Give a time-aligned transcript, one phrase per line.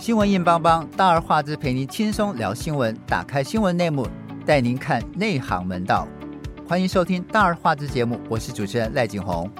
[0.00, 2.96] 新闻硬邦邦，大而化之，陪您轻松聊新闻。
[3.04, 4.08] 打开新闻内幕，
[4.46, 6.06] 带您看内行门道。
[6.68, 9.50] 欢迎收听大而化之节目，我是主持人赖景红。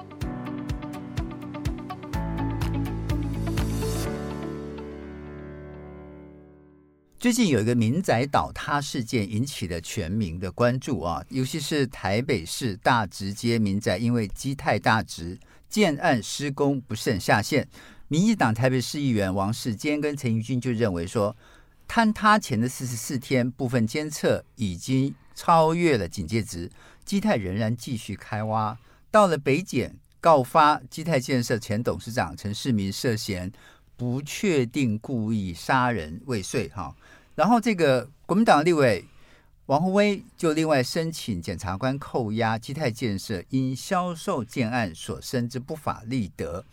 [7.19, 15.37] 最近有一个民宅倒塌事件引起了全民的关注啊，尤其是台北市大直街民宅，因为基泰大直
[15.67, 17.67] 建案施工不慎下线，
[18.11, 21.35] 民进党台北市议员王世坚跟陈仪君就认为说，
[21.87, 26.71] 坍塌前的四十四天部分监测已经超越了警戒值，
[27.05, 28.75] 基泰仍然继续开挖，
[29.11, 33.51] 到了北检告发基泰建设前董事长陈世民涉嫌
[33.95, 36.95] 不确定故意杀人未遂哈。
[37.35, 39.05] 然后，这个国民党立委
[39.67, 46.65] 王鸿薇就另外申请检察官扣押基泰建设因销售建案所生之不法利得，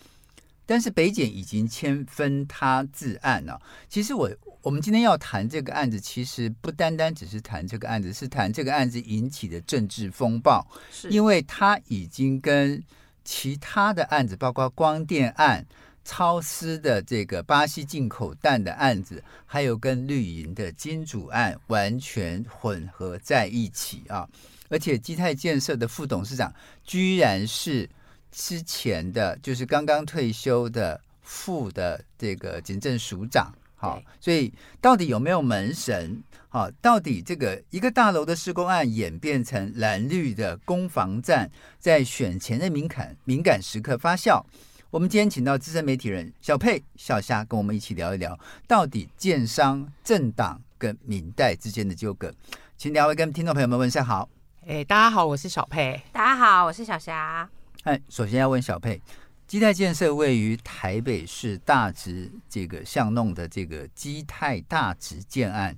[0.66, 3.58] 但是北检已经签分他自案了。
[3.88, 4.30] 其实我
[4.60, 12.82] 我们今天要谈这个案子，其实不单单只是谈这个案子，是谈这个案子引起的政治风暴，是因为他已经跟
[13.24, 15.64] 其他的案子，包括光电案。
[16.08, 24.24] 超私的这个巴西进口蛋的案子，还有跟绿营的金主案完全混合在一起啊！
[24.68, 27.90] 而且基泰建设的副董事长居然是
[28.36, 33.50] 之前的，就是刚刚退休的副的这个警政署长。
[33.74, 36.22] 好，所以到底有没有门神？
[36.50, 44.44] 好，到底这个一个大楼的施工案演变成蓝绿的攻防战，在选前的敏感敏感时刻发酵。
[44.90, 52.32] 我们今天请到资深媒体人小佩、小霞跟我们一起聊一聊，到底建商、政党跟民代之间的纠葛。
[52.76, 54.28] 请两位跟听众朋友们问声好。
[54.66, 56.02] 哎，大家好，我是小佩。
[56.12, 57.48] 大家好，我是小霞。
[57.86, 59.00] 哎，首先要问小佩，
[59.46, 65.76] 基泰建设位于台北市大直这个巷弄的这个基泰大直建案，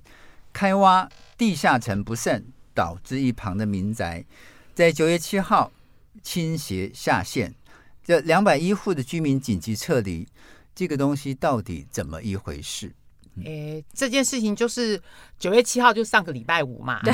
[0.51, 4.25] 开挖地下层不慎，导致一旁的民宅
[4.73, 5.71] 在九月七号
[6.23, 7.53] 倾斜下陷。
[8.03, 10.27] 这两百一户的居民紧急撤离，
[10.73, 12.91] 这个东西到底怎么一回事？
[13.43, 15.01] 诶，这件事情就是
[15.37, 17.13] 九月七号，就上个礼拜五嘛，对，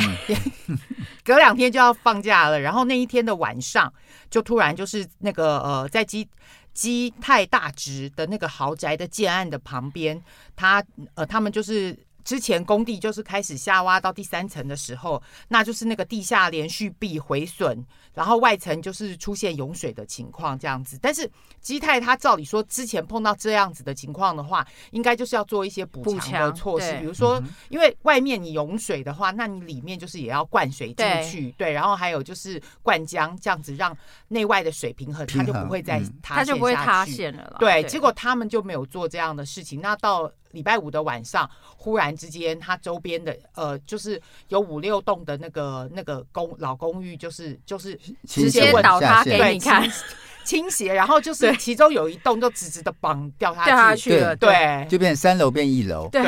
[1.23, 2.59] 隔两天就要放假了。
[2.59, 3.93] 然后那一天的晚上，
[4.29, 6.27] 就突然就是那个呃，在基
[6.73, 10.21] 基泰大直的那个豪宅的建案的旁边，
[10.55, 10.83] 他
[11.15, 11.97] 呃，他们就是。
[12.25, 20.97] 之前工地就是开始下挖到第三层的时候，那就是那个地下连续壁毁损，然后外层就是出现涌水的情况这样子。
[20.99, 21.29] 但是
[21.61, 27.39] 基泰他照理说之前碰到这样子的情况的话，应该就是要做一些补强的措施，比如说
[27.69, 33.95] 因为外面你涌水的话，那你里面就是也要灌水进去，对，对，然后还有就是灌浆这样子让
[34.29, 37.57] 内外的水平衡，它就不会再塌陷下去，它就不会塌陷了啦。
[37.59, 40.31] 对，结果他们就没有做这样的事情，那到。
[40.55, 47.95] 礼拜五的晚上，忽然之间，他周边的呃，就是有五六栋的那个那个公老公寓，就是就是
[48.27, 49.87] 直接倒塌给你看，
[50.43, 56.23] 倾斜，然后就是其中有一栋就直直的绑掉下去，掉下去了，对，就变三楼变一楼，对。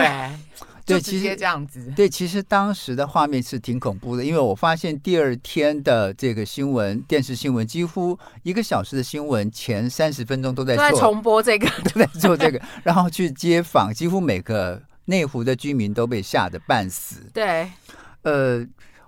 [0.87, 1.91] 对，其实这样子。
[1.97, 17.29] 对，其实当时的画面是挺恐怖的，因为我发现第二天的这个新闻电视新闻，几乎一个小时的新闻前三十分钟都在做都在重播这个， 都在做这个，然后去街访，几乎每个内湖的居民都被吓得半死。
[17.33, 17.69] 对，
[18.21, 18.65] 呃，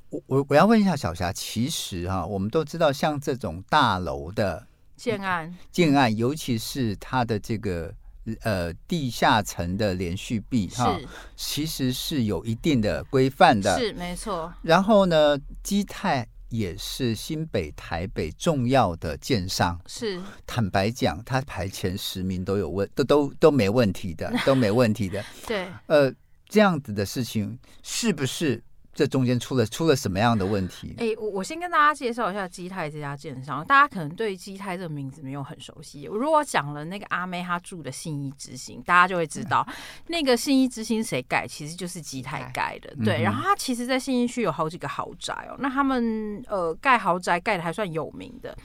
[0.10, 7.94] 我我我要问一下小霞，其实哈、啊，我们都知道，像这种大楼的建案，建案，尤其是它的这个。
[8.42, 11.00] 呃，地下层的连续币哈，
[11.36, 14.54] 其实是有一定的规范的，是没错。
[14.62, 25.24] 然后呢，基泰也是新北、台北重要的建商，是 坦白讲，他排前十名都有问，都都都没问题的，都没问题的。
[25.46, 26.14] 对，呃，
[26.48, 28.64] 这样子的事情是不是？
[28.94, 30.96] 这中间出了出了什么样的问题？
[30.98, 36.08] 哎，我我先跟大家介绍一下基泰这家建商，大家可能对基泰这个名字没有很熟悉。
[36.10, 39.66] 我如果讲了那个阿妹她住的信义之星，大家就会知道
[40.08, 42.94] 那个信义之星谁盖，其实就是基泰盖的。
[43.06, 45.56] 对，然后他其实，在信义区有好几个豪宅哦。
[45.60, 48.58] 那他们呃盖豪宅盖的还算有名的。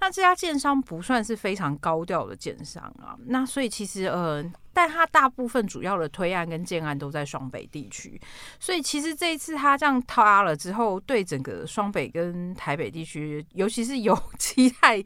[0.00, 3.16] 那这家建商不算是非常高调的建商啊。
[3.26, 4.44] 那所以其实呃。
[4.76, 8.20] 但他大部分主要的推案跟建案都在双北地区，
[8.58, 15.00] 所以其实这一次他这样塌了之后，对整个双北跟台北地区，尤其是有 基泰，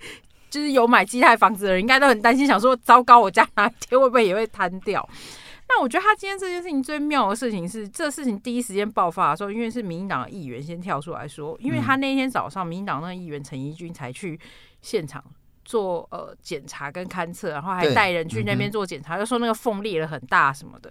[0.48, 5.06] 就是有买基泰房子的人，应该都很担心，想说糟糕，我家哪一天会不会也会瘫掉？
[5.68, 14.40] 那我觉得他今天这件事情最妙的事情是，这事情第一时间爆发的时候，因为是民进党的议员先跳出来说，因为他那天早上民进党那议员陈怡君才去
[14.88, 15.22] 现场。
[15.64, 20.90] 做呃检查跟勘测，然后还带人去那边做检查，又、嗯、说那个缝裂了很大什么的。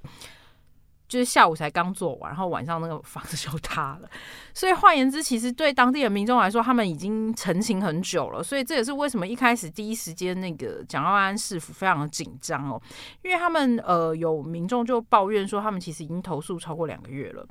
[1.08, 4.08] 就是下午才刚做完，然后晚上那个房子就塌了。
[4.54, 8.44] 所以换言之，其实对当地的民众来说，他们已经成型很久了。
[8.44, 12.80] 所以这也是为什么一开始第一时间那个蒋万安市府非常的紧张哦，
[13.24, 17.44] 因为他们呃有民众就抱怨说，他们其实已经投诉超过两个月了。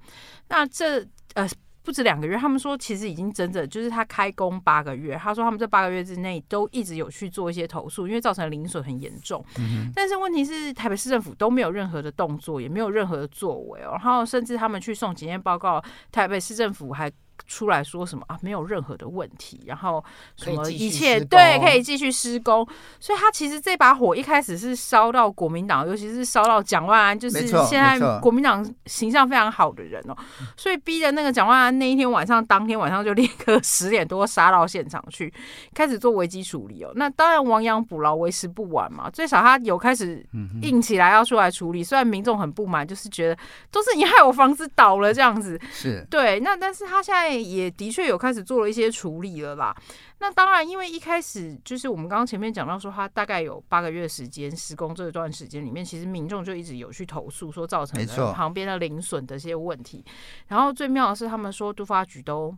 [0.46, 1.04] 那这
[1.34, 1.44] 呃。
[1.86, 5.14] 不止两个月，他们说其实已经整整就是他开工八个月。
[5.14, 9.42] 他说他们这八个月之内都一直有去做一些投诉，因为造成零损很严重。
[9.60, 9.88] 嗯。
[9.94, 13.92] 但是问题是，台北市政府都没有任何的动作，也没有任何的作为哦。
[13.92, 15.80] 然后甚至他们去送检验报告，
[16.10, 17.08] 台北市政府还。
[17.46, 18.38] 出来说什么啊？
[18.42, 20.04] 没有任何的问题，然后
[20.36, 22.66] 什么一切对可以继续施工，
[22.98, 30.16] 所以他其实这把火一开始是烧到国民党，尤其是烧到蒋万安，就是现在国民党形象非常好的人哦，
[30.56, 35.32] 所以逼着那个蒋万安那一天晚上，当天晚上就立刻 十点多杀到现场去，
[35.74, 36.90] 开始做危机处理哦。
[36.94, 40.24] 那当然亡羊补牢为时不晚嘛，最少他有开始
[40.62, 43.36] 硬起来要出来处理，虽然民众很不满，就是觉得
[43.70, 47.25] 都是你害我房子倒了这样子，是对，那但是他现在。
[47.34, 49.74] 也的确有开始做了一些处理了啦。
[50.18, 60.04] 那当然，因为一开始就是我们刚刚前面讲到说，他大概有八个月时间施工，这段时间里面，其实民众就一直有去投诉说造成了旁边的邻损的一些问题。
[60.48, 62.56] 然后最妙的是，他们说都发局都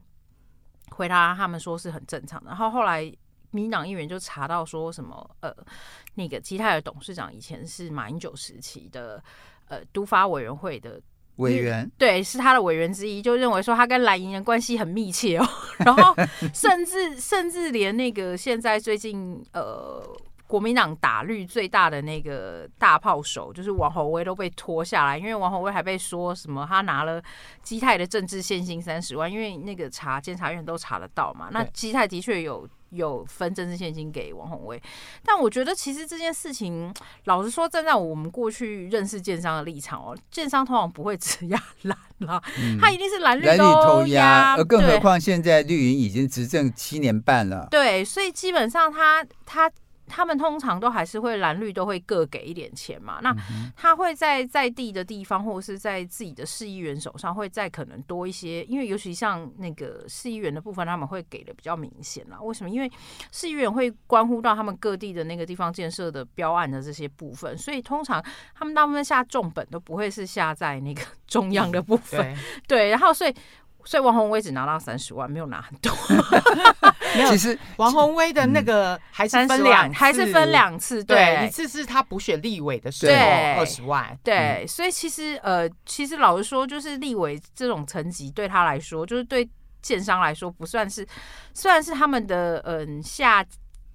[0.90, 2.50] 回答他们说是很正常的。
[2.50, 3.12] 然后后来
[3.50, 5.54] 民党议员就查到说什么呃，
[6.14, 9.22] 那个基泰的董事长以前是马英九时期的
[9.66, 11.00] 呃都发委员会的。
[11.38, 11.90] 委员。
[11.98, 15.48] 对，是他的委员之一，就认为说他跟蓝营人关系很密切哦，
[15.84, 16.14] 然后
[16.54, 20.00] 甚至甚至连那个现在最近呃
[20.46, 27.22] 国民党打绿最大的那个大炮手，就是王宏威都被拖下来，因为王宏威还被说什么他拿了
[27.62, 32.68] 基泰的政治献金三十万，因为那个查监察院都查得到嘛，那基泰的确有。
[32.90, 34.82] 有分政治献金给王宏威，
[35.24, 36.92] 但我觉得其实这件事情，
[37.24, 42.42] 老实说，站在我们过去认识建商的立场哦，建商通常不会只压蓝啦，
[42.80, 49.70] 他一定是蓝绿都压，而更何况现在绿营已经执政七年半了，对，所以基本上他他。
[50.08, 53.34] 他们通常都还是会蓝绿都会各给一点钱嘛，那
[53.76, 62.40] 他会在在地的地方或者是在自己的市议员手上会再可能多一些，因为尤其像那个市议员的部分，他们会给的比较明显啦。
[62.40, 62.70] 为什么？
[62.70, 62.90] 因为
[63.30, 68.24] 市议员会关乎到他们各地的那个地方建设的标案的这些部分，所以通常
[68.54, 72.34] 他们大部分下重本都不会是下在那个中央的部分，
[72.66, 73.34] 对，对，然后所以。
[73.88, 75.90] 所以王宏威只拿到三十万，没有拿很多。
[77.16, 81.02] 没有，其实王宏威的那个还是分两，还是分两次。
[81.02, 83.14] 对，对，一次是他补选立委的时候，
[83.58, 84.14] 二十万。
[84.22, 89.48] 对，所以其实呃，其实老实说，就是立委这种层级对他来说，就是对
[89.80, 91.08] 建商来说不算是，
[91.54, 93.42] 虽然是他们的嗯、呃、下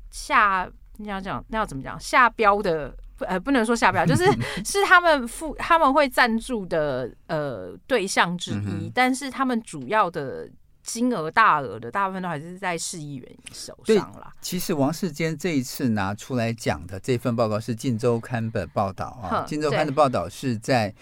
[0.09, 0.67] 下
[0.97, 2.91] 你要讲那要怎么讲下标的。
[3.19, 4.25] 呃，不能说下不了，就是
[4.65, 10.50] 是他们付他们会赞助的呃对象之一，但是他们主要的
[10.81, 14.33] 金额大额的大部分都还是在市议员手上啦。
[14.42, 20.94] 其实王世坚这一次拿出来讲的这份报告是《晋周刊》的报道啊，《晋周刊》的报道是在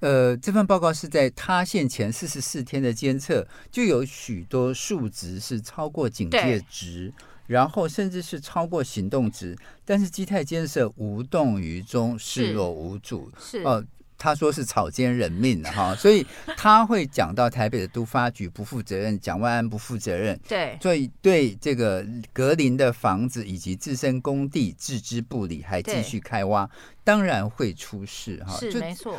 [0.00, 7.12] 呃这份报告是在塌陷前四十四天的监测，就有许多数值是超过警戒值。
[7.46, 13.30] 然后甚至是超过行动值，但是基泰建设无动于衷，视若无睹。
[13.38, 13.84] 是哦、呃，
[14.16, 20.38] 他说是草菅人命哈，所以他会讲到台北的都发局不负责任，蒋万安不负责任。
[20.48, 26.68] 对，所以对这个格林的房子以及自身工地置之不理，还继续开挖，
[27.02, 28.56] 当然会出事哈。
[28.56, 29.18] 是没错。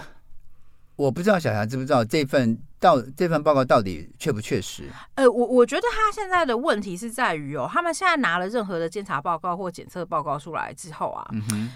[0.96, 4.84] 我不知道小霞知不知道这份到这份报告到底确不确实？
[5.16, 11.28] 呃，我我觉得他现在的问题是在于哦，他们现在拿了任何的监察报告或检测报告出来之后啊。
[11.32, 11.72] 嗯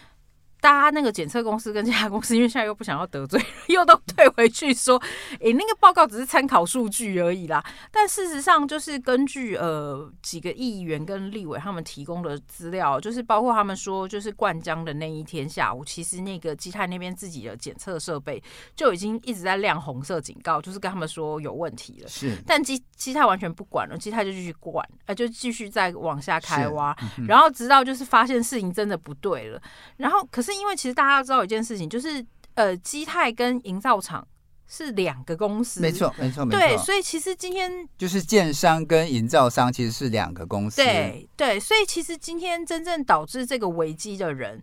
[0.61, 5.01] 大家那个检测公司跟这家公司，因为现在又不想要得罪，又都退回去说，
[5.33, 7.63] 哎、欸，那个报告只是参考数据而已啦。
[7.91, 18.43] 但事实上，就是根据呃几个议员跟立委他们提供的资料，就是包括他们说，就是灌浆的那一天下午，其实那个基泰那边自己的检测设备
[18.75, 22.09] 就已经一直在亮红色警告，就是跟他们说有问题了。
[22.09, 29.61] 是，但基基泰完全不管了，基泰就继续灌，呃，就继续再往下开挖，嗯、然后直到就是发现事情真的不对了，
[29.95, 30.48] 然后可是。
[30.49, 32.25] 是因为其实大家要知道一件事情，就是
[32.55, 34.27] 呃，基泰跟营造厂
[34.67, 36.59] 是两个公司，没错，没错，没错。
[36.59, 41.59] 对，所以其实今天就是建商跟营造商其实是两个公司，对对。
[41.59, 44.61] 所以其实今天真正导致这个危机的人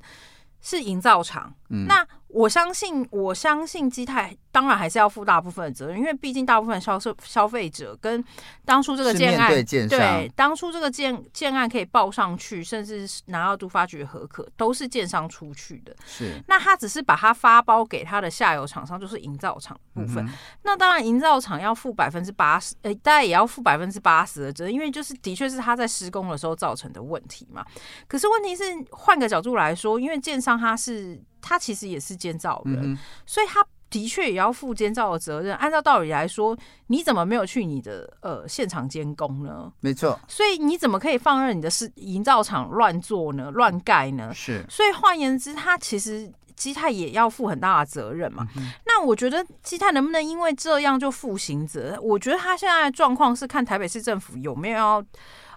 [0.61, 1.55] 是营造厂。
[1.71, 8.23] 嗯，那我相信，我相信基泰当然还是要负大部分的责任，因为毕竟大部分消售消费者跟
[8.63, 15.97] 当初这个建案，对，对当初这个建建案可以报上去，甚至拿到都发局的核可，都是建商出去的。
[16.05, 20.23] 是，那他只是把它发包给他的下游厂商，就是营造厂部分。
[20.27, 20.29] 嗯、
[20.63, 27.65] 那当然，营造厂要负百分之八十，呃，大概也要负百分之八十的责任，因为就是的确是他在施工的时候造成的问题嘛。
[28.07, 31.19] 可是问题是，换个角度来说，因为建商他是。
[31.41, 35.55] 他其实也是监造人，嗯、所以他的确也要负监造的责任。
[35.57, 36.57] 按照道理来说，
[36.89, 39.73] 你怎么没有去你的呃现场监工呢？
[39.81, 43.51] 没错，所以你怎么可以放任你的是营造厂乱做呢？
[43.53, 44.33] 乱盖呢？
[44.35, 48.47] 是，所以换言之，他其实基泰也要负很大的责任嘛。
[48.57, 51.97] 嗯、那我觉得基泰能不能因为这样就负刑责？
[52.03, 55.07] 我觉得他现在的状况是看台北市政府有没有要。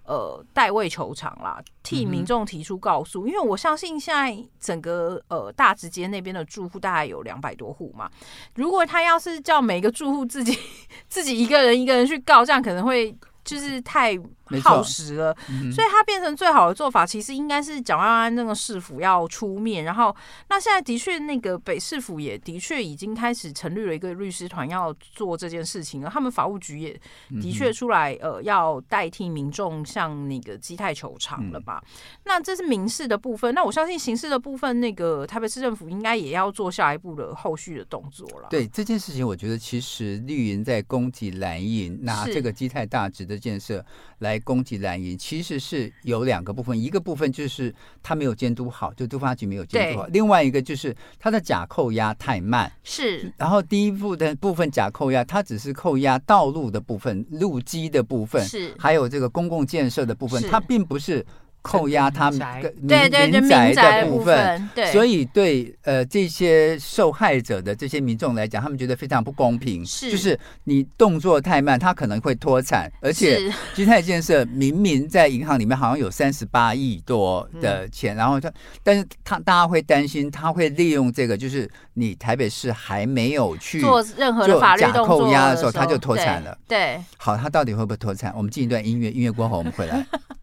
[0.09, 8.09] 呃，代位求偿啦，替民众提出告诉，嗯、因为我相信现在整个呃大直街那边的住户大概有两百多户嘛，
[8.55, 10.57] 如果他要是叫每个住户自己
[11.07, 14.19] 自己一个人一个人去告，这样可能会就是太。
[14.61, 19.83] 耗时了，嗯、所以它变成最好的做法，其实应该是蒋万安那个市府要出面。
[19.83, 20.15] 然后，
[20.49, 26.09] 那现在的确，那个北市府也的确已经开始成立了一个律师团要做这件事情了。
[26.09, 26.99] 他们法务局也
[27.41, 31.83] 的确出来，呃，要代替民众向那个基泰求偿了吧？
[31.85, 31.89] 嗯、
[32.23, 33.53] 那这是民事的部分。
[33.53, 38.47] 那我相信刑事的部分，那个台北市政府应该也要做下一步的后续的动作了。
[38.49, 43.85] 对这件事情，我觉得其实绿营在攻击蓝营，拿这个基泰大直的建设
[44.19, 44.38] 来。
[44.39, 52.71] 攻击蓝营其实是有两个部分，一个部分就是他没有监督好，就都发局没有监督好；另外一个就是他的假扣押太慢。
[52.83, 61.25] 是，然后第一步的部分假扣押，它只是扣押道路的部分、路基的部分，是，还有这个公共建设的部分，是它并不是。
[61.61, 62.39] 扣押他们
[62.77, 69.85] 民对对对民宅的部分，对，所以对呃这些受害者的这些民众来讲，他们觉得非常不公平。
[69.85, 72.89] 是，就是你动作太慢，他可能会脱产。
[73.01, 78.51] 而且基泰建设明明在银行里面好像有三十八亿多的钱，嗯、然后他，
[78.83, 86.57] 但是他大家会担心，他会利用这个，就是你台北市还没有去做任何的法律假扣押的时候，他就脱产了。
[86.67, 88.33] 对，对好，他到底会不会脱产？
[88.35, 90.05] 我们进一段音乐，音乐过后我们回来。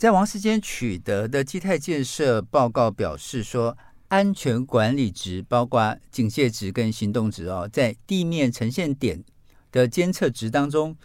[0.00, 3.76] 在王世坚取得的基泰建设报告表示说，
[4.08, 9.22] 安全管理值包括警戒值跟行动值哦，在地面呈现点
[9.70, 10.96] 的监测值当中，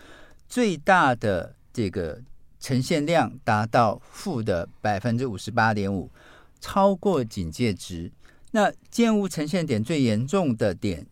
[0.48, 2.22] 最大的这个
[2.58, 6.10] 呈现量达到负的百分之五十八点五，
[6.62, 8.14] 超过警戒值。
[8.52, 11.06] 那建物呈现点最严重的点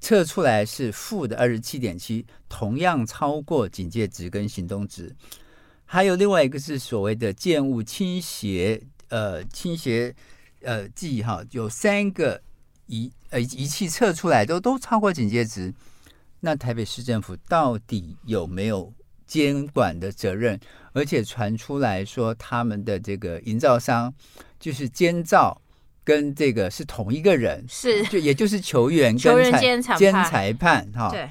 [0.00, 5.16] 测出来是负的二十七点七，同样超过警戒值跟行动值。
[5.92, 10.14] 还有另外一个是所谓的建物倾斜，呃，倾斜，
[10.62, 12.40] 呃，计哈，有三个
[12.86, 15.74] 仪呃仪器测出来都都超过警戒值。
[16.38, 18.92] 那台北市政府到底有没有
[19.26, 20.60] 监管的责任？
[20.92, 24.14] 而且传出来说，他们的这个营造商
[24.60, 25.60] 就是监造
[26.04, 29.58] 跟这个是同一个人，是就也就是球员跟裁
[29.96, 31.10] 监裁判哈。
[31.10, 31.28] 对。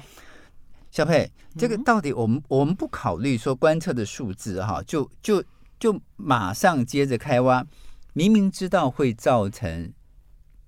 [0.90, 5.42] 小佩，这个到底我们我们不考虑说观测的数字哈，就就
[5.78, 7.64] 就马上接着开挖，
[8.12, 9.92] 明明知道会造成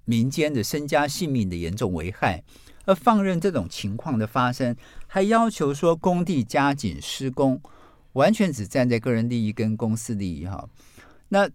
[0.05, 2.45] 民间的身家性命的严重危害，
[2.85, 4.77] 而放任这种情况的发生，
[5.09, 7.61] 还要求说工地加紧施工，
[8.13, 10.69] 完全只站在个人利益跟公司利益哈，
[11.31, 11.51] 那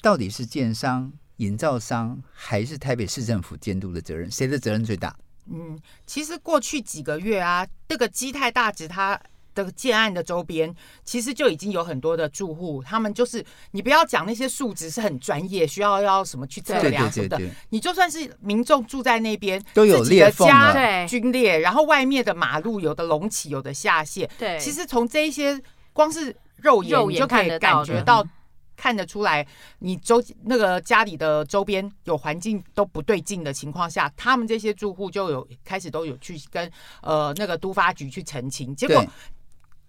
[0.00, 4.30] 到底是建商、营造商还是台北市政府监督的责任？
[4.30, 5.16] 谁的责任最大？
[5.50, 9.20] 嗯，其实过去几个月啊，这个基泰大直它
[9.54, 10.74] 的建案的周边，
[11.04, 25.58] 其实就已经有很多的住户，他们就是你不要讲那些数值是很专业，需要要什么去测量什么的，你就算是民众住在那边，都有裂缝啊，龟裂，然后外面的马路有的隆起，有的下陷，对，其实从这一些
[25.92, 28.26] 光是肉眼你就可以感觉到。
[28.76, 29.46] 看得出来，
[29.78, 38.76] 你周那个家里的周边有环境都不对劲的情况下，他们这些住户就有开始都有去跟呃那个都发局去澄清。
[38.76, 39.04] 结果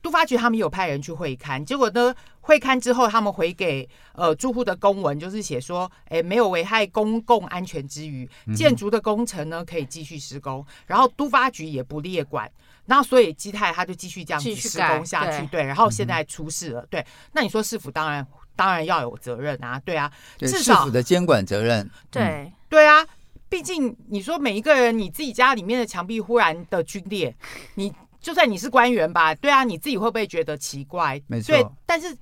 [0.01, 12.49] 都发局他们有派人去会勘，结果呢会勘之后，他们回给呃住户的公文就是写说，哎，没有危害公共安全之余，建筑的工程呢可以继续施工，然后都发局也不列管，
[12.85, 18.25] 那所以基泰他就继续这样子施工下去，对，对，然后现在出事了，对，那你说市府当然。
[18.57, 23.07] 当然要有责任啊，对啊，对至少府的监管责任，对、嗯、对啊，
[23.47, 27.33] 毕竟你说每一个人，你自己家里面的墙壁忽然的龟裂，
[27.75, 27.93] 你。
[28.19, 31.21] 就算你是官员吧，对啊，你自己会不会觉得奇怪？
[31.27, 31.55] 没错。
[31.85, 32.13] 但是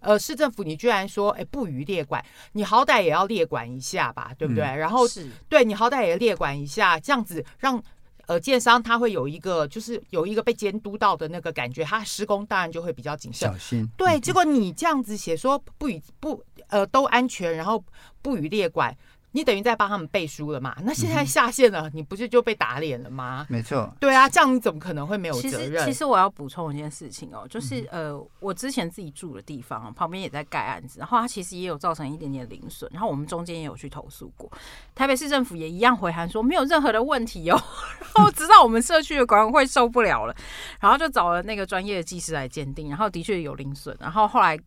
[0.00, 4.64] 呃，市政府你居然说，哎，不予列管，你好歹也要列管一下吧，对不对？
[4.64, 7.82] 嗯、然后是对你好歹也列管一下，这样子让。
[8.26, 13.48] 呃，建商他会有一个，就是有一个被监督到的那个感觉，他施工当然就会比较谨慎。
[13.50, 13.88] 小心。
[13.96, 17.82] 对，结果你这样子写说不予不呃都安全，然后
[18.20, 18.96] 不予列管。
[19.36, 20.74] 你等于在帮他们背书了嘛？
[20.82, 23.44] 那现在下线了，嗯、你不是就被打脸了吗？
[23.50, 25.72] 没错，对啊，这样你怎么可能会没有责任？
[25.72, 34.50] 其实，其实我要补充一件事情哦，就是呃，我之前自己住的地方旁边也在盖案子，然后它其实也有造成一点点零损，然后我们中间也有去投诉过，
[34.94, 37.62] 台北市政府也一样回函说没有任何的问题哦，
[38.16, 40.34] 然后直到我们社区的管委会受不了了，
[40.80, 44.58] 然后就找了那个专业的技师来鉴定，然后的确有零损，然后后来。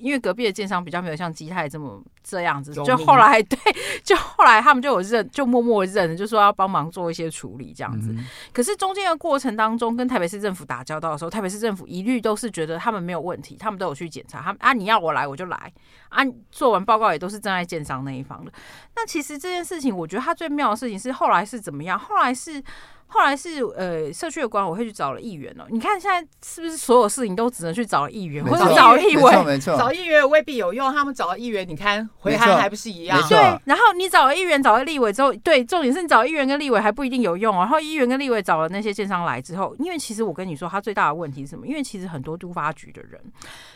[0.00, 3.58] 因为隔壁的建商比较没有像基泰这么这样子，就后来对，
[4.04, 8.10] 就后来他们就有认，就默默认，就说要帮忙做一些处理这样子。
[8.12, 14.40] 嗯、可是中间的过程当中，跟台北市政府打交道的时候，台北市政府一律都是觉得他们没有问题，他们都有去检查。
[14.42, 15.72] 他们啊，你要我来我就来
[16.10, 18.52] 啊，做完报告也都是站在建商那一方的。
[18.94, 21.98] 那其实这件事情，我觉得他最妙的事情是后来是怎么样？
[21.98, 22.62] 后来是。
[23.10, 25.66] 后来是呃，社区的管委会去找了议员了。
[25.70, 29.46] 你看现在是不是所有事情都只能去找议员，或者找议员？
[29.46, 30.92] 没错，找议员未必有用。
[30.92, 33.20] 他们找了议员，你看回函还不是一样？
[33.28, 33.38] 对。
[33.64, 37.56] 然后你找了议员，找了立委之后，对，重点是你找议员跟立委还不一定有用。
[37.56, 41.66] 然后议员跟立委找了那些建商来之后，因为其实我跟你说，他最大的问题是什么？
[41.66, 43.20] 因为其实很多都发局的人，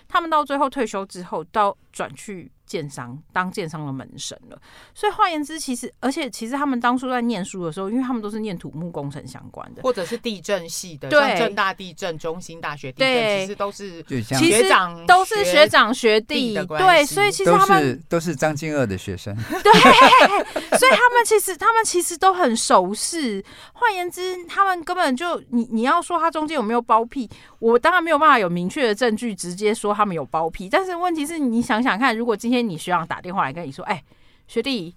[0.08, 2.50] 他们到最后退休之后，到转去。
[2.64, 4.58] 建商当建商的门神了，
[4.94, 23.44] 所以换言之，其实而且其实他们当初在念书的时候，因为他们都是念土木工程相关的，或者是地震系的，对，像政大地震、中心大学地震，对，其实都是学长，都是学长学弟，对，所以其实他们都是张金二的学生， 对，所以他们其实他们其实都很熟识。
[23.74, 34.04] 换言之，他们根本就你你要说他中间有没有包庇，我当然没有办法有明确的证据直接说他们有包庇，但是问题是你想想看，如果今天你学长打电话来跟你说：“哎、欸，
[34.46, 34.94] 学弟，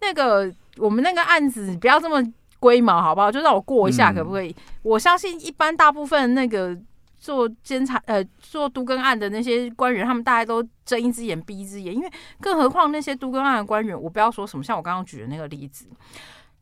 [0.00, 2.22] 那个我们那个案子不要这么
[2.58, 3.30] 龟毛，好不好？
[3.30, 6.76] 就让我过一下，可不可以？”嗯、我相信一般大部分那个
[7.18, 15.86] 做监察呃做都更案的那些官员，他们大家都睁一只眼闭一只眼，因为更何况那些都更案的官员，我不要说什么，像我刚刚举的那个例子。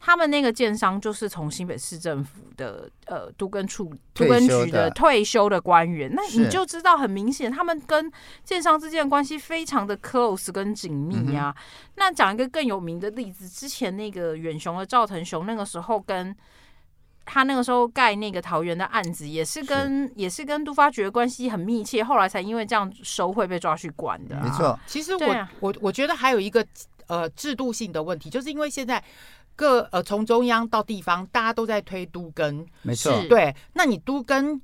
[0.05, 8.11] 他们那个建商就是从新北市政府的呃都根处都根局的退休的官员，那你就知道很明显，他们跟
[8.43, 11.55] 建商之间的关系非常的 close 跟紧密啊。
[11.57, 11.63] 嗯、
[11.95, 16.35] 那讲一个更有名的例子，之前那个远雄的赵腾雄，那个时候跟
[17.25, 20.13] 他那个时候盖那个桃园的案子，也是跟是。
[20.17, 24.43] 也是跟都发局的关系很密切，后来才因为这样收贿被抓去关的、啊。
[24.45, 26.67] 没错，其实我、啊、我我觉得还有一个
[27.07, 29.03] 呃制度性的问题，就是因为现在。
[29.55, 33.55] 各呃，从中央到地方，大家都在推都更，没错，对。
[33.75, 34.59] 那你都更，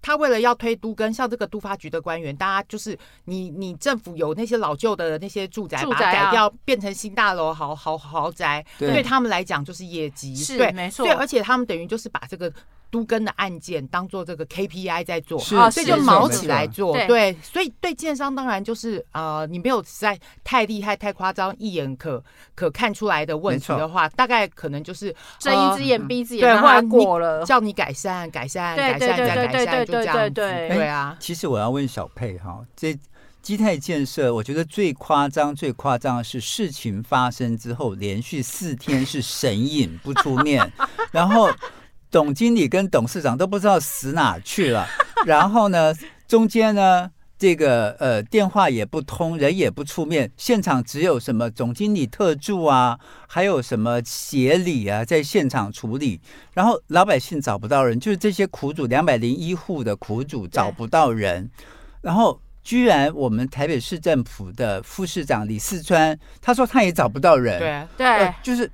[0.00, 11.04] 他为了要推都更，像这个都发局的官员，大家就是你，你政府有那些老旧的那些住宅，住宅啊、把它改掉，变成新大楼，豪豪豪宅，对，对他们来讲就是业绩，是对，没错。
[11.04, 12.50] 对，而且他们等于就是把这个。
[12.90, 16.94] 都跟的案件当做这个 KPI 在做，是所以就毛起来做。
[17.06, 22.22] 对，所以对建商当然就是呃，你没有实在太厉害、太夸张，一眼可
[22.54, 30.30] 可看出来的问题的话，大概可能就是睁一只眼闭一只眼，对，换过了，叫你改善、改善、改善再改善，就这样子。
[30.30, 32.98] 对啊，其实我要问小佩哈，这
[33.42, 40.72] 基泰建设，我觉得最夸张、最夸张的是事情发生之后，连续四天是神隐不出面，
[41.12, 41.50] 然后。
[42.10, 44.86] 总经理跟董事长都不知道死哪去了，
[45.26, 45.94] 然后呢，
[46.26, 56.18] 中间呢，这个呃电话也不通，人也不出面，现场只有什么总经理特助啊，还有什么协理啊，在现场处理，
[56.54, 61.50] 然后老百姓找不到人，就是这些苦主两百零一户的苦主找不到人，
[62.00, 68.70] 然后居然我们台北市政府的副市长李四川，他说他也找不到人，对对、呃，就是。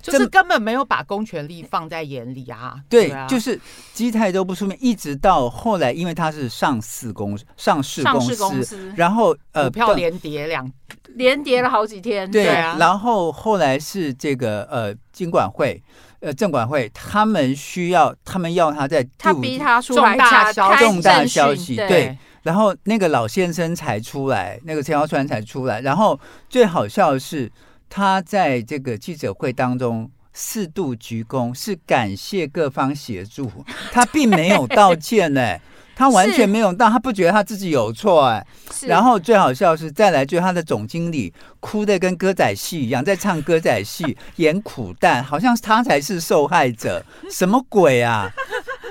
[0.00, 2.76] 就是根本没有把公权力放在眼里啊！
[2.88, 3.60] 对，就是
[3.92, 10.70] 基泰都不出面，一直到后来，因为他是上市公上市公司，公司然后呃，股票连跌两
[11.08, 12.76] 连跌了好几天，对，对啊。
[12.78, 15.82] 然后后来是这个呃，金管会
[16.20, 21.88] 呃，证管会，他们需要，他们要他在他逼他出来重大消息，重大消息，对。
[21.88, 25.80] 对然后那个老先生才出来，那个陈耀川才出来。
[25.80, 27.50] 然后最好笑的是。
[27.88, 33.50] 他在这个记者会当中四度鞠躬，是感谢各方协助，
[33.92, 35.60] 他并没有道歉呢、欸，
[35.96, 38.86] 他完全没有道，他不觉得他自己有错哎、欸。
[38.86, 48.30] 然后最好笑是再来，就是他的总经理哭的跟歌仔戏一样，在唱歌仔戏， 演苦旦，好像他才是受害者，什么鬼啊？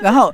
[0.01, 0.33] 然后。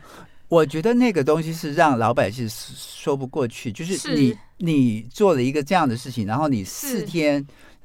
[0.49, 7.43] 我觉得那个东西是让老百姓说不过去，就是你是你做了一个这样的事情，然后你四天，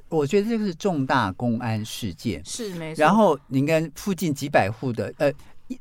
[0.09, 3.01] 我觉得这个是重大公安事件，是没错。
[3.01, 5.31] 然后你应该附近几百户的呃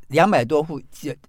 [0.08, 0.80] 两百多户，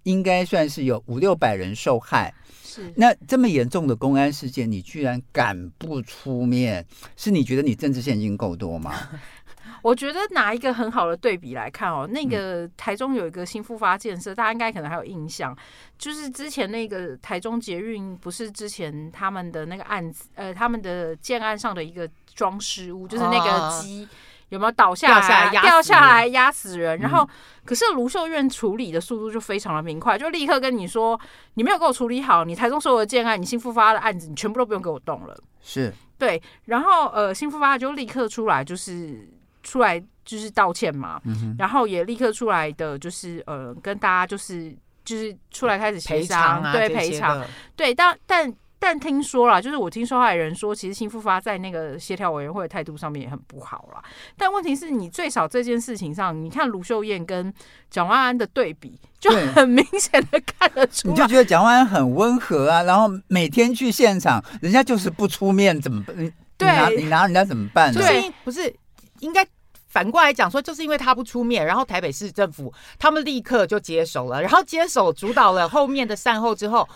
[0.02, 2.32] 应该算是有五六百人受害。
[2.62, 6.86] 是那这么严重的公安事件，你居然敢不出面？
[7.16, 8.94] 是你觉得你政治献金够多吗？
[9.82, 15.56] 我觉得拿一个很好的对比来看哦，那个台中有一个新复发建设，大家应该可能还有印象，
[15.96, 24.08] 就是之前那个台中捷运不是之前他们的那个案子，呃，他们的建案上的一个装饰物，就是那个鸡
[24.48, 27.28] 有没有倒下来，掉下来压死人，然后
[27.64, 31.18] 可是卢秀院处理的速度就非常的明快，就立刻跟你说，
[31.54, 35.36] 你没有给我处理好，你台中所有的建案，你新复发的案子，你全部都不用给我动了。
[35.60, 35.92] 是。
[36.18, 39.28] 对，然后呃，新复发就立刻出来，就是。
[39.62, 47.44] 出来就是道歉嘛，嗯、然后也立刻出来的就是呃，跟大家就是就是出来开始协商，啊、对赔偿，
[47.76, 54.02] 对，但但但听说啦，就是我听受害人说，其实新复发在那个协调委员会的态度上面也很不好啦。
[54.36, 57.52] 但问题是你最少这件事情上，你看卢秀燕跟
[57.90, 66.16] 蒋万安的对比，就很明显的看得出来，你就觉得蒋万安很温和啊，然后每天去现场，人家就是不出面，怎么办？
[66.56, 68.00] 对，你拿你拿人家怎么办呢？
[68.00, 68.74] 对，不是。
[69.20, 69.46] 应该
[69.88, 76.88] 反过来讲说，就是因为他不出面，然后台北市政府他们立刻就接手了，然后接手主导了后面的善后之后，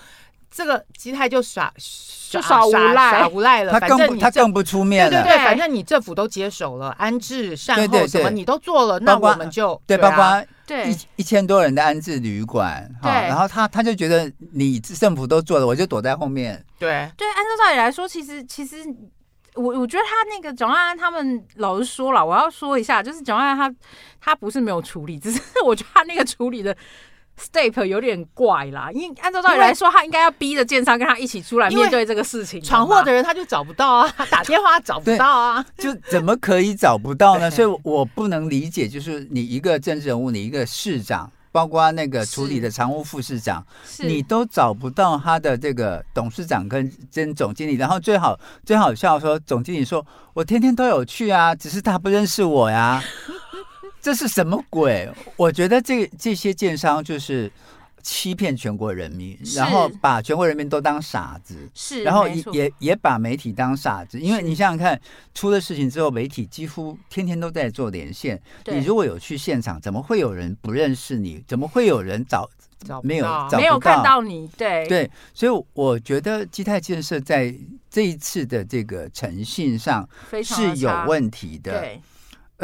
[0.55, 1.73] 这个基泰就耍
[2.31, 3.73] 就耍无赖耍无赖了。
[3.73, 5.11] 他更他更不出面了。
[5.11, 16.65] 对对对，反正你政府都接手了，安置善后什么你都做了，那我们就对，包括对一一千多人的安置旅馆，哈，然后他他就觉得你政府都做了，我就躲在后面。
[16.79, 18.77] 对对，按照道理来说，其实其实。
[19.57, 23.73] 我我觉得他那个蒋万安他们老实说了，我要说一下，就是蒋万安他
[24.21, 26.77] 他不是没有处理，只是我觉得他那个处理的
[27.39, 28.91] step 有点怪啦。
[28.93, 32.61] 因按照道理来说，他应该要逼着建商跟他一起出来面对这个事情。
[32.63, 37.51] 闯祸的人他就找不到啊，打电话找不到啊， 就怎么可以找不到呢？
[37.51, 41.31] 所以我不能理解，就是你一个政治人物，你一个市长。
[41.55, 43.65] 包括那个处理的常务副市长，
[44.01, 53.01] 你都找不到他的这个董事长跟兼总经理，然后最好最好笑说，总经理说我天天都有去啊，只是他不认识我呀，
[54.05, 55.11] 这是什么鬼？
[55.35, 57.51] 我觉得这这些建商就是。
[58.07, 65.01] 欺骗全国人民，然后把全国人民都当傻子，是，然后也也也把媒体当傻子，因为你想想看，
[65.33, 68.39] 出了事情之后，媒体几乎天天都在做连线。
[68.67, 71.43] 你如果有去现场，怎么会有人不认识你？
[71.49, 72.47] 怎么会有人找
[73.03, 74.47] 没有找没有看到你？
[74.49, 77.55] 对对，所以我觉得基泰建设在
[77.89, 80.07] 这一次的这个诚信上
[80.45, 82.03] 是有问题的，对，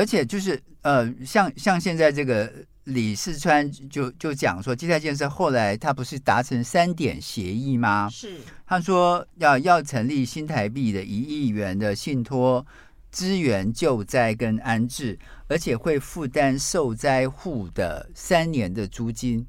[0.00, 2.50] 而且就是呃，像像现在这个。
[2.84, 8.08] 李四川就就讲说，基泰建设后来他不是达成三点协议吗？
[8.10, 12.66] 是，他说要要成立新台币的一亿元的信托
[13.12, 19.46] 支援救灾跟安置，而且会负担受灾户的三年的租金。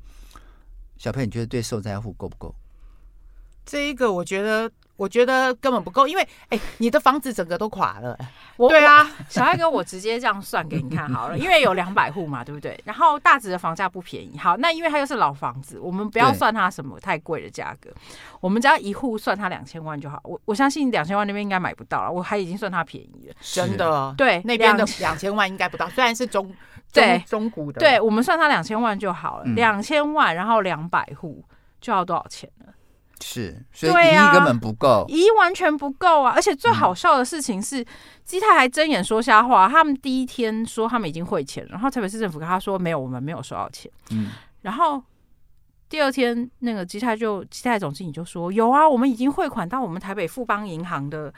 [0.98, 2.54] 小佩，你觉得对受灾户够不够？
[3.66, 4.70] 这一个我觉得。
[5.02, 8.16] 我觉得根本不够，因为哎，你的房子整个都垮了。
[8.56, 12.80] 我对啊，小艾哥，我直接这样算给你看好了， 因为有两百户嘛，对不对？
[12.86, 14.38] 然后大直的房价不便宜。
[14.38, 17.90] 好，那因为它又是老房子，我们不要算它什么太贵的价格，
[18.42, 20.20] 我们只要一户算它两千万就好。
[20.24, 24.14] 我我相信两千万那边应该买不到了，我还已经算它便宜了，真的。
[24.16, 26.56] 对，那边的两千万应该不到，虽然是中
[26.94, 31.44] 对中古的，对我们算它两千万就好了，两千万，然后两百户
[31.80, 32.72] 就要多少钱了？
[33.22, 36.34] 是，所以一亿根本不够，一亿、啊、完全不够啊！
[36.36, 37.86] 而且最好笑的事情是，
[38.26, 39.70] 基泰还睁眼说瞎话。
[39.70, 43.90] 他们第一天说他们已经汇钱，然后台北市政府跟他说没有，我们没有收到钱。
[44.10, 44.32] 嗯，
[44.62, 45.02] 然后
[45.88, 51.34] 第二天那个基泰就基泰总经理就说有啊，我们已经汇款到我们台北富邦银行的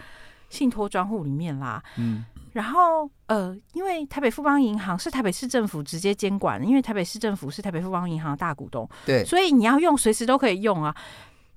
[0.50, 1.84] 信托专户里面啦。
[1.98, 10.96] 嗯，然后呃，因为台北富邦银行是台北市政府直接监管，因为台北市政府是台北富邦银行的大股东，对，所以你要用随时都可以用啊。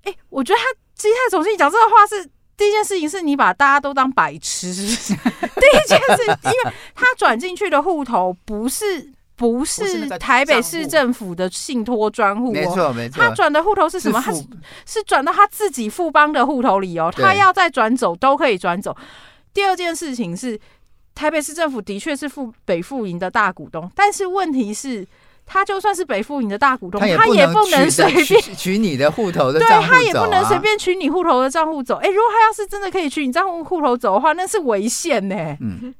[0.06, 0.64] 哎、欸，我觉得他
[0.94, 2.24] 基泰总经理讲这个话是
[2.56, 5.14] 第一件事情，是你把大家都当白痴，是不是？
[5.60, 14.22] 第一件事，因为他转进去的户头不是不是台北市政府的信托专户，没错没错，他转的户头是什么？
[14.24, 14.46] 他是
[14.86, 18.96] 是转到他自己富邦的户头里哦，他要再转走都可以转走。
[19.52, 20.58] 第二件事情是，
[21.14, 25.06] 台北市政府的确是富北富银的大股东，但是问题是。
[25.46, 28.24] 他就算是北富银的大股东，他也不能随便
[28.56, 31.94] 取你的户头的账户走，对，他也不能随便取你户头的账户走。
[31.94, 35.56] 哎，如果他要是真的可以取你账户户头走的话，那是违宪呢。
[35.60, 35.94] 嗯，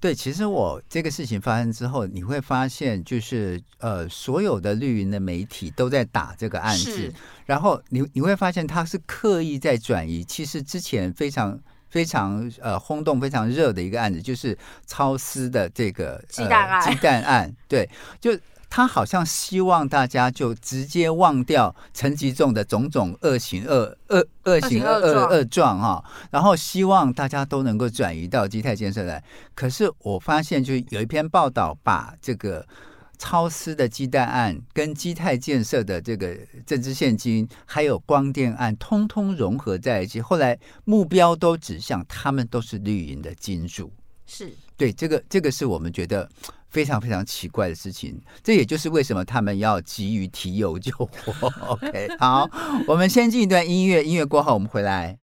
[0.00, 7.12] 对，其实我这个事情发生之后，你会发现，就是呃，所有的绿营的媒体都在打这个案子，
[7.46, 10.24] 然后你你会发现他是刻意在转移。
[10.24, 11.56] 其实之前非常
[11.88, 17.88] 非常呃轰动、非常热的一个案子，就是超私的这个鸡蛋案，鸡蛋案，对，
[18.20, 18.36] 就。
[18.70, 29.22] 他好像希望大家就直接忘掉陈吉仲的种种恶行恶恶恶行恶恶恶状哈，然后希望大家都能够转移到基泰建设来。
[29.56, 32.64] 可是我发现，就有一篇报道把这个
[33.18, 40.20] 超私的鸡蛋案跟基泰建设的这个政治现金，还有光电案，通通融合在一起。
[40.20, 43.92] 后来目标都指向他们都是绿营的金主，
[44.26, 46.28] 是对这个这个是我们觉得。
[46.70, 51.52] 非常非常奇怪的事情，这也就是为什么他们要急于提油救火。
[51.68, 52.48] OK， 好，
[52.86, 55.18] 我们先进一段音乐，音乐过后我们回来。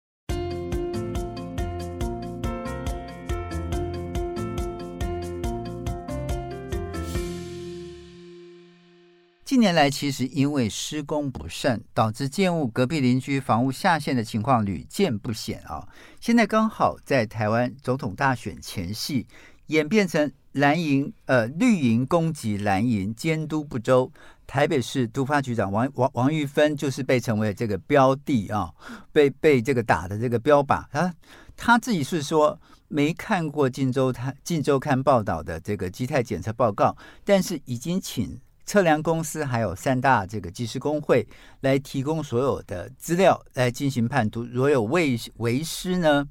[9.45, 15.87] 近年来，其实因为施工不慎，导致建物隔壁邻居房屋下陷的情况屡见不鲜啊。
[16.21, 19.27] 现在刚好在台湾总统大选前夕，
[19.67, 20.31] 演变成。
[20.53, 24.13] 蓝营呃，绿营攻击蓝营监督不周，
[24.47, 28.71] 台北市督发局长王王王玉芬就是被称为这个标的啊，
[29.13, 31.11] 被被这个打的这个标靶啊，
[31.57, 36.95] 他自己是说没看过《镜周刊》《晋周刊》报道的这个基态检测报告，
[37.25, 41.27] 但是已经请测量公司还有三大这个技师工会
[41.61, 46.29] 来提供所有的资料来进行判读，如果有违违失呢，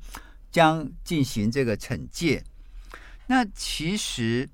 [0.52, 2.44] 将进行这个惩戒。
[3.32, 4.50] 那其实，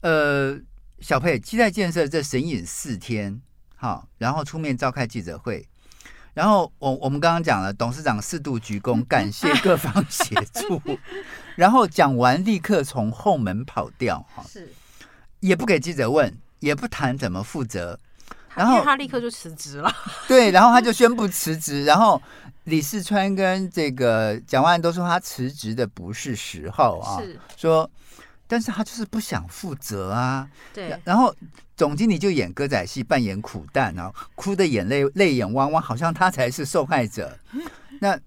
[0.00, 0.58] 呃，
[0.98, 3.38] 小佩基泰建设这神隐四天，
[3.76, 5.68] 好，然后出面召开记者会，
[6.32, 10.80] 然后我我们刚刚讲了，董事长四度鞠躬，感谢 各方协助，
[11.54, 14.72] 然后讲完立刻从后门跑掉，哈，是，
[15.40, 18.00] 也不给记者问，也不谈怎么负责，
[18.54, 19.94] 然后他立刻就辞职了，
[20.26, 22.22] 对，然后他就宣布辞职，然后
[22.68, 27.90] 李四川跟这个蒋万安都说他辞职的不是时候啊，是说。
[28.50, 30.98] 但是他就是不想负责啊，对。
[31.04, 31.34] 然后
[31.76, 37.38] 总经理就演歌仔戏，扮演苦蛋啊，哭的眼泪泪眼汪汪，好像他才是受害者。
[38.00, 38.18] 那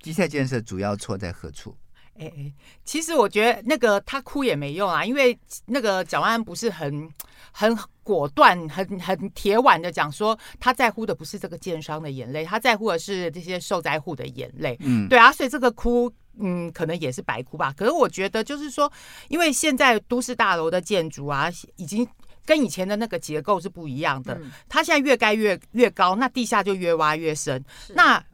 [0.00, 1.76] 基泰建设主要错在何处？
[2.18, 2.52] 哎哎，
[2.84, 7.08] 其实我觉得那个他哭也没用啊，因为那个蒋万安不是很
[7.52, 14.76] 很果断、很很铁腕的讲说，他在乎的不是这个建商的眼泪，他在乎的是这些受灾户的眼泪。
[14.80, 16.12] 嗯，对啊，所以这个哭。
[16.40, 17.74] 嗯，可能也是白哭吧。
[17.76, 18.88] 可是我觉得，就是说，
[19.26, 22.06] 因为现在都市大楼的建筑啊，已经
[22.46, 24.34] 跟以前的那个结构是不一样的。
[24.34, 27.60] 嗯、它现在越盖越越高，那地下就越挖越深。
[27.84, 28.24] 是那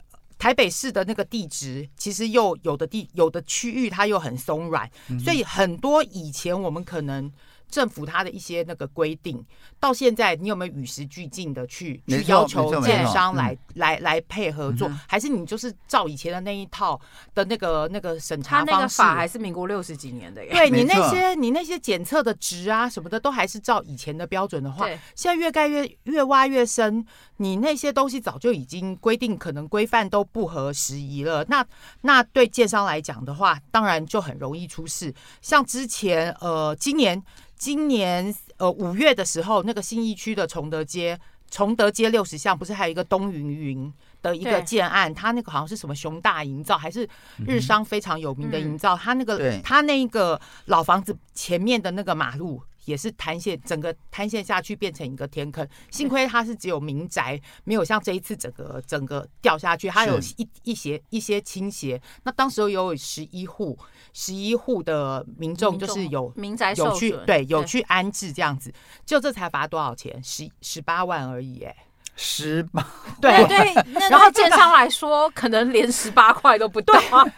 [0.45, 7.33] 台北市的那个地质，其实又有的地有的区域它又很松软，所以很多以前我们可能。
[7.71, 9.45] 政府它的一些那个规定，
[9.81, 17.01] 到现在你有没有与时俱进的去去要求建商来来来配合做，还是你就是照以前的那一套
[17.35, 18.71] 的那个那个审查方式？
[18.71, 20.53] 他那个法还是民国六十几年的耶。
[20.53, 27.05] 对你那些你那些检测的值啊什么的，都还是照以前的标准的话，现在越盖越越挖越深，
[27.39, 31.45] 你那些东西早就已经规定，可能规范都不合时宜了。
[31.49, 31.65] 那
[32.03, 35.15] 那对建商来讲的话，当然就很容易出事。
[35.41, 37.23] 像之前呃，今年。
[37.57, 41.19] 今年呃五月的时候，那个信义区的崇德街，
[41.51, 45.11] 崇德街六十巷不是还有一个东云云的一个建案？
[45.11, 47.09] 对他那个好像是什么熊大营造，还是
[47.47, 48.95] 日商非常有名的营造？
[48.97, 52.61] 他、嗯、那个对他那个老房子前面的那个马路。
[52.85, 55.67] 也是塌陷，整个塌陷下去变成一个天坑。
[55.91, 62.01] 幸亏它是只有民宅，没有像这一次整个整个掉下去，它有一一些一些倾斜。
[62.23, 63.79] 那当时有十一户，
[64.13, 68.73] 十一户的民众就是有民宅有去对有去安置这样子，
[69.05, 70.23] 就这才罚多少钱？
[70.23, 71.75] 十十八万而已，哎。
[72.17, 72.87] 十八
[73.21, 73.75] 对对，
[74.09, 76.95] 然后建商来说，可能连十八块都不到。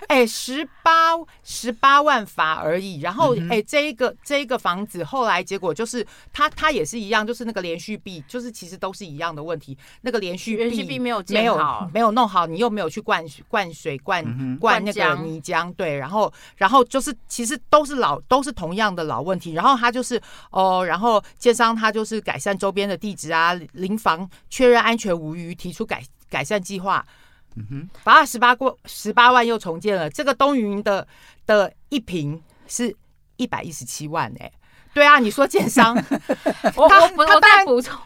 [0.08, 1.12] 哎，十八
[1.42, 3.00] 十八万法而已。
[3.00, 9.76] 然后哎，这一个这一个房子后来结果就是，它它也是一样，就是那个连续壁，就是其实都是一样的问题。
[10.02, 14.22] 那个连续壁没有没有没有弄好，你又没有去灌灌水灌
[14.60, 19.54] 灌那个泥浆，对，然后然后就是其实都是老都是同样的老问题。
[19.54, 24.65] 然后他就是哦，然后建商他就是改善周边的地址啊，临房确。
[24.66, 27.06] 确认安全无虞，提出改改善计划。
[27.54, 30.10] 嗯哼，把二十八过十八万又重建了。
[30.10, 31.06] 这个东云的
[31.46, 32.94] 的一平是
[33.36, 34.52] 一百一十七万哎、欸，
[34.96, 35.94] 对啊，你说建商，
[36.74, 38.00] 我我我我再补充，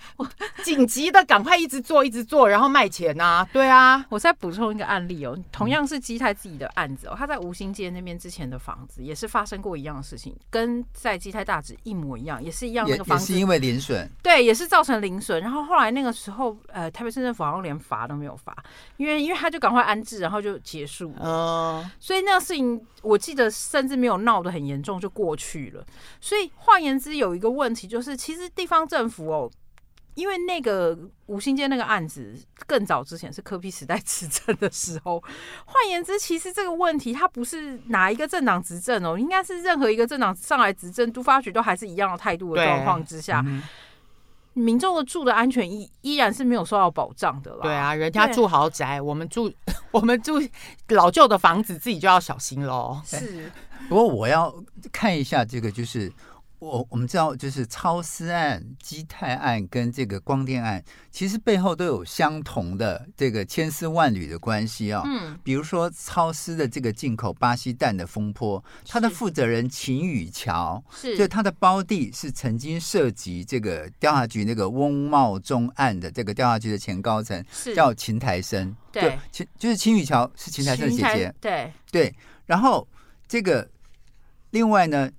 [0.64, 3.48] 紧急的赶快一直做一直做，然后卖钱呐、啊。
[3.52, 15.40] 对啊，我再补充一个案例哦，同样是基泰自己的案子哦，他在吴兴街那边之前的房子也是发生过一样的事情，跟在基泰大直一模一样，也是一样那个房子也，是因为零损，对，也是造成零损。
[15.40, 18.52] 然后后来那个时候，呃，台北市政府好像连罚都没有罚，
[18.96, 21.14] 因为因为他就赶快安置，然后就结束。
[21.20, 25.86] 嗯，所以那个事情我记得甚至没有闹得很严重就过去了。
[26.20, 29.50] 所以换言之，有一个问题就是，其实地方政府哦，
[30.14, 32.34] 因为那个五星街那个案子
[32.66, 35.22] 更早之前是柯 P 时代执政的时候，
[35.64, 43.44] 换言之，其实这个问题它不是哪一个政党执政哦，应该是任何一个政党上来执政，都发局都还是一样的态度的状况之下。
[44.52, 47.60] 民众的住的安全依依然是没有受到保障的啦。
[47.62, 49.50] 对啊，人家住豪宅，我们住
[49.92, 50.42] 我们住
[50.88, 53.00] 老旧的房子，自己就要小心喽。
[53.04, 53.50] 是，
[53.88, 54.52] 不过我要
[54.90, 56.12] 看一下这个，就是。
[56.60, 65.02] 我我们知道，就是超私案、基泰案跟这个光电案，其实背后都有相同的这个千丝万缕的关系啊、哦。
[65.06, 78.76] 嗯，比如说超私的这个进口巴西蛋的风波，他的负责人秦宇桥，是就他的胞弟是曾经涉及这个调查局那个翁茂忠案的这个调查局的前高层，是叫秦台生。
[78.92, 81.34] 对，秦就是秦宇桥是秦台生的姐姐。
[81.40, 82.86] 对对，然后
[83.26, 83.66] 这个
[84.50, 85.10] 另外呢。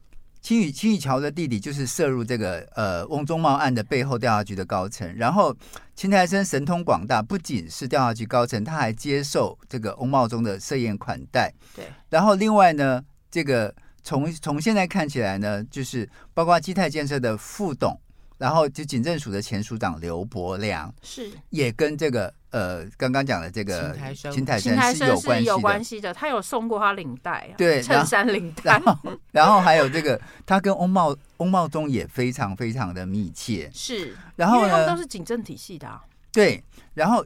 [0.41, 5.55] 青宇青宇桥的弟弟就是涉入这个呃翁中茂案的背后调查局的高层，然后
[5.95, 11.53] 秦台生神通广大，不仅是调查局高层，他还接受这个翁茂忠的设宴款待。
[11.75, 13.73] 对，然后另外呢，这个
[14.03, 17.97] 从从现在看起来呢，就是包括基泰建设的副董。
[18.37, 23.97] 然后就警政署的前署长刘伯良是也跟这个呃刚刚讲的这个
[24.31, 28.73] 秦台生是有关系的，有关系的，他有送过他领带、啊，对，衬衫领带。
[28.73, 28.97] 然后，
[29.31, 34.15] 然后还有这个他跟翁茂翁茂忠也非常非常的密切，是。
[34.35, 36.61] 然后呢，他们都是警政体系的、啊，对。
[36.93, 37.25] 然后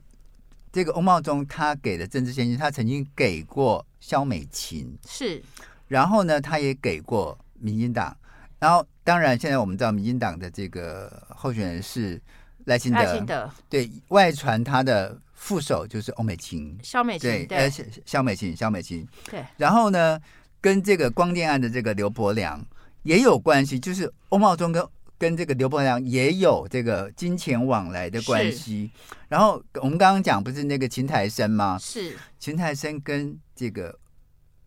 [0.71, 5.41] 这个翁茂忠他给的政治现金，他曾经给过萧美琴，是。
[5.87, 8.15] 然后呢，他也给过民进党。
[8.59, 12.21] 然后，当然，现在我们知道，民进党的这个候选人是。
[12.65, 17.71] 赖清德对，外传他的副手就是欧美琴，肖美琴，对，呃，
[18.05, 19.07] 肖美琴，肖美琴。
[19.29, 19.43] 对。
[19.57, 20.19] 然后呢，
[20.59, 22.63] 跟这个光电案的这个刘伯良
[23.03, 28.91] 也有关系，就是欧茂忠跟跟这个刘伯良也有这个金钱往来的关系。
[29.27, 31.77] 然后我们刚刚讲不是那个秦台生吗？
[31.79, 32.15] 是。
[32.37, 33.97] 秦台生跟这个。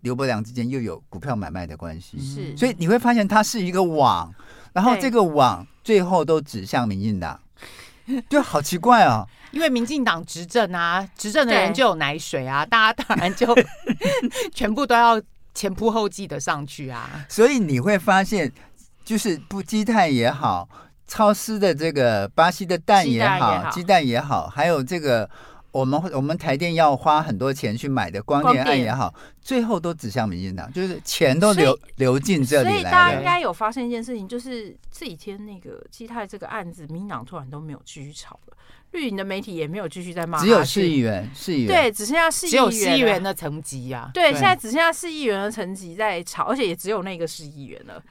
[0.03, 4.33] 刘伯良之间又有股票买卖的关系，是，所以你会发现它是一个网，
[4.73, 7.39] 然后这个网最后都指向民进党，
[8.29, 9.29] 就好奇怪啊、哦！
[9.51, 13.47] 因为民进党执政啊，执政的人就有奶水啊，大家当然就
[14.55, 15.21] 全部都要
[15.55, 17.09] 前仆后继的上去啊。
[17.29, 18.53] 所以你会发现，
[19.05, 20.69] 就是不鸡蛋也好，
[21.07, 25.29] 超湿的这个巴西的蛋也好，鸡蛋也好，还有这个。
[25.71, 32.73] 我们我们台电要花很多钱去买的光电案也好，最后都指向民进党，就是钱都流流进这里来。
[32.73, 38.57] 所以大家应该有发现一件事情，就是这几天那个基泰这个案子，民进党突然都没有继续炒了，
[38.93, 44.11] 绿营的媒体也没有继续在骂，只有市议员，市议员对，只剩下市议员，只有市议员的层级啊。
[44.15, 48.03] 对，现在只剩下市议员的层级在炒，而且也只有那个市议员了。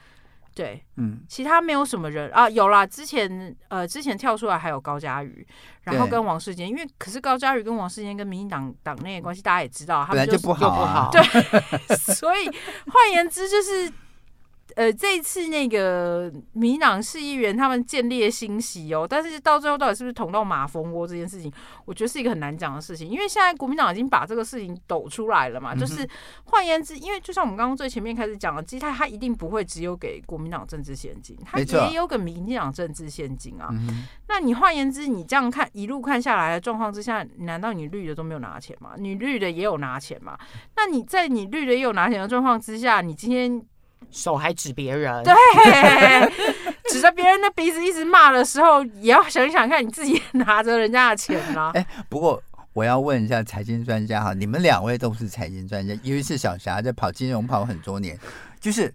[0.58, 5.46] 对，嗯，其他没有什么人啊，有啦，之前呃，之前跳出来还有高嘉瑜，
[5.84, 11.22] 然后跟王世坚，因为可是高嘉瑜跟王世坚跟民进党党内的关系，大家也知道，他们就不好，啊，对，
[11.96, 13.92] 所以换言之就是。
[14.78, 21.52] 呃，这一次那个民进党市议员他们见猎心喜哦，但是到最后到底是不是捅到马蜂窝这件事情，
[21.84, 26.08] 我觉得是一个很难讲的事情，因为现在国民党已经把这个事情抖出来了嘛，嗯、就是
[26.44, 33.70] 换言之，因为就像我们刚刚最前面开始讲的，基泰他一定不会只有给国民党政治献金，他也有给民进党政治献金啊。
[33.72, 38.92] 嗯、那你换言之，你这样看一路看下来的状况之下，难道你绿的都没有拿钱吗？
[38.96, 40.38] 你绿的也有拿钱吗？
[40.76, 43.60] 那你在你绿的也有拿钱的状况之下，你今天。
[44.10, 45.34] 手还指别人，对，
[46.90, 51.72] 指着别人的鼻子一直骂的时候，也要想一想看，你自己拿着人家的钱吗？
[51.76, 58.18] 哎，不过我要问一下财经专家哈，你们两位都是财经专家，尤其是小霞在跑金融跑很多年，
[58.60, 58.92] 就是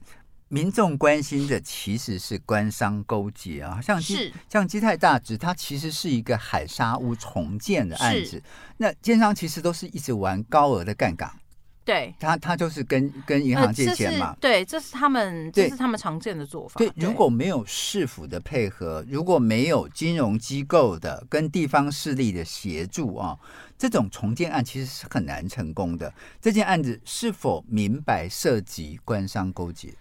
[0.47, 8.41] 民众关心的其实是官商勾结啊，像基像基泰大直，它其实是一个海沙屋重建的案子，
[8.77, 11.29] 那奸商其实都是一直玩高额的杠杆。
[11.85, 14.27] 对他，他就是跟跟银行借钱嘛。
[14.27, 16.75] 呃、对，这是他们，这是他们常见的做法。
[16.77, 23.37] 对，对，如果没有市府的配合，如果没有金融机构的跟地方势力的协助啊，
[23.77, 26.13] 这种重建案其实是很难成功的。
[26.41, 29.93] 这件案子是否明白涉及官商勾结？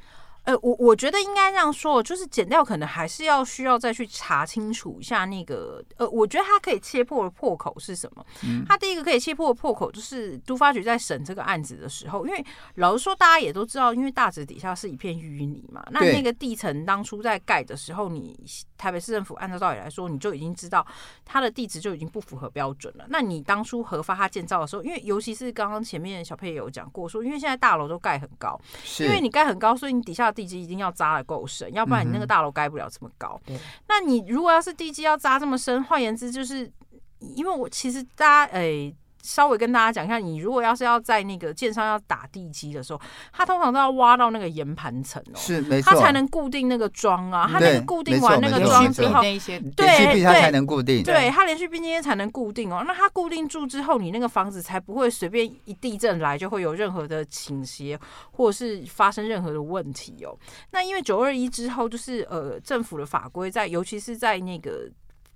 [0.45, 8.26] 呃，我我觉得应该这样说，就是减掉可能还是要需要再去查清楚一下那个，呃，我觉得他可以切破的破口是什么？
[8.43, 18.36] 嗯，他第一个可以切破的破口就是都发局在审这个案子的时候，因为老实说，大家也都知道，因为大直底下是一片淤泥嘛，那那个地层当初在盖的时候，你
[18.76, 20.84] 台北市政府按照道理来说，你就已经知道
[21.24, 23.05] 它的地址就已经不符合标准了。
[23.11, 28.61] 那你当初核发它建造的时候，因为尤其是刚刚前面小佩也有讲过说，因为现在大楼都盖很高，
[28.99, 30.32] 因为你盖很高，所以你底下。
[30.33, 33.41] 地基一定要扎的够深，要不然你那个大楼盖不了这么高。
[33.49, 33.59] 嗯、
[33.89, 36.70] 那你如果要是地基要扎这么深，换言之，就是
[37.18, 38.89] 因为我其实大家诶。
[38.89, 43.01] 欸稍微跟大家讲一下，你如果要是要在那个建商要打地基的时候，
[43.33, 49.37] 它通常都要挖到那个岩盘层哦，是没错，它才能固定那个桩啊，它那个固定完那个桩之后，对
[49.77, 52.83] 对，它才能固定，对，它连续壁那些才能固定哦。
[52.87, 57.99] 那它固定住之后，你那个房子才不会随便一地震来就会有任何的倾斜，
[58.33, 60.37] 或者是发生任何的问题哦。
[60.73, 64.91] 那因为九二一之后，就是呃政府的法规在，尤其是在那个。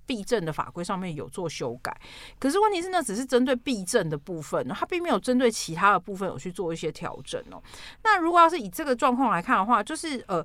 [0.07, 1.95] 避震的法规上面有做修改，
[2.39, 7.61] 可是问题是呢，只是针对避震的部分，它并没有针对其他的部分有去做一些调整哦。
[8.03, 10.43] 那如果要是以这个状况来看的话，就是呃，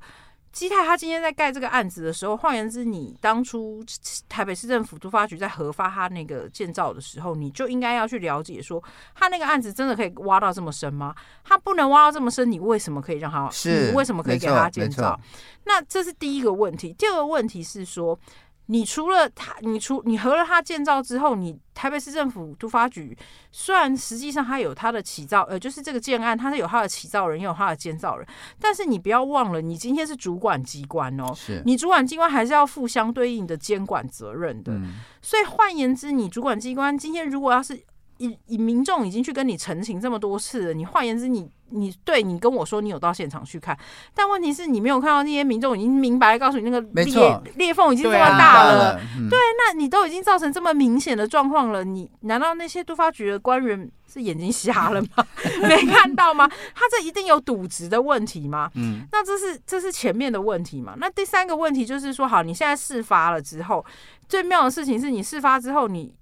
[0.51, 3.85] 基泰他今天在盖这个案子的时候，换言之，你当初
[4.29, 8.83] 台北市政府都发局在核发他那个建造的时候，你就应该要去了解说，
[9.15, 11.15] 他那个案子真的可以挖到这么深吗？
[11.45, 13.49] 他不能挖到这么深，你为什么可以让他？
[13.51, 15.19] 是你为什么可以给他建造？
[15.65, 16.93] 那这是第一个问题。
[16.93, 18.19] 第二个问题是说。
[18.67, 23.17] 你除了他，你除你合了他建造之后，你台北市政府都发局
[23.51, 28.27] 虽然实际上他有他的起造，呃，就是这个建案，他是有他的起造人，也有他的建造人，
[28.61, 34.73] 但是你不要忘了，你今天是主管机关哦，是你主管机关还是要负相对应的监管责任的。
[34.73, 37.83] 嗯、所以换言之，你主管机关今天如果要是
[38.27, 41.51] 以以民众已经去跟你澄清这么多次了，你换言之你。
[41.75, 43.75] 你对你跟我说你有到现场去看，
[44.15, 55.27] 但问题是你没有看到那些民众已经明白告诉你那个裂裂缝已经这么大了，对，啊嗯、对，那你都已经造成这么明显的状况了，你难道那些都发局的官员是眼睛瞎了吗？
[55.67, 56.47] 没看到吗？
[56.75, 58.71] 他这一定有渎职的问题吗？
[58.75, 60.93] 嗯，那这是这是前面的问题嘛？
[60.99, 63.83] 那第三个问题就是说，好，你现在事发了之后，
[64.29, 66.15] 最妙的事情是你事发之后你。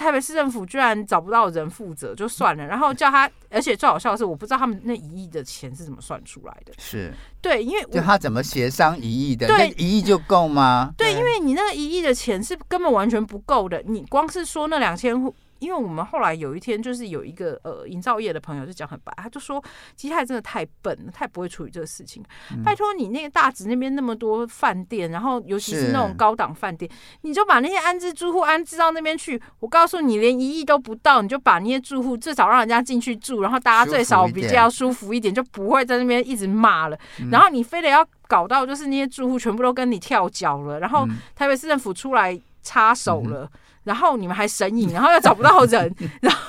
[0.00, 6.72] 台北市政府居然找不到人负责，就算了，然后叫他，而且最好笑的是，我不知道他们那一亿的钱是怎么算出来的。
[6.78, 9.46] 是对，因为就他怎么协商一亿的？
[9.46, 10.90] 对，一亿就够吗？
[10.96, 15.34] 对，因为你那个一亿的钱是根本完全不够的，你光是说那两千户。
[15.60, 19.62] 因为我们后来有一天，就是有一个呃营造业的朋友就讲很白，他就说
[19.94, 22.22] 基泰真的太笨了，太不会处理这个事情。
[22.50, 26.90] 嗯、拜托你那个大直那边那么多饭店，然后尤其是那种高档饭店，
[27.20, 29.40] 你就把那些安置住户安置到那边去。
[29.60, 36.98] 我告诉你，连一亿都不到，你就把那些住户至少让人家进去住，然后大家最少比较舒服一点，就不会在那边一直骂了。
[37.20, 41.06] 嗯、然后你非得要搞到就是那些住户全部都跟你跳脚了，然后
[41.36, 43.44] 台北市政府出来插手了。
[43.44, 46.40] 嗯然后你们还神隐，然后又找不到人， 然后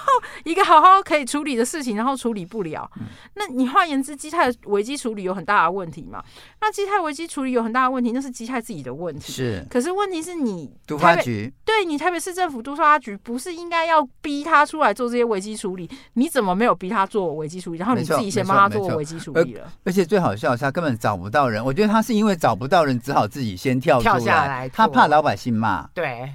[0.44, 2.90] 一个好好可以处理的事情，然后处理不了。
[3.36, 6.24] 那你换言之，基泰危机处理有很大的问题嘛？
[6.60, 9.32] 那基泰危机处理有很大的问题，那是基泰自己的问题。
[9.32, 15.90] 是，可是问题是你都发局，对你台北市政府督发局，不是应该要逼他出来做这些危机处理？
[16.14, 17.80] 你怎么没有逼他做危机处理？
[17.80, 19.72] 然后你自己先帮他做危机处理了。
[19.84, 21.64] 而且最好笑的是，他根本找不到人。
[21.64, 25.88] 我觉得他是因为找不到人，只好自己先跳出来，跳下来，他怕老百姓骂。
[25.94, 26.30] 对，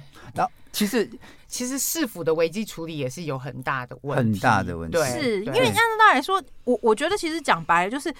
[0.77, 1.09] 其实。
[1.49, 4.97] 其实市府的危机处理也是有很大的问题，很大的问题。
[4.97, 8.13] 对，是因为按照道理来说，我我觉得其实讲白了就是，